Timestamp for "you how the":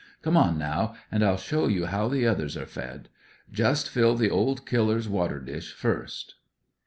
1.67-2.25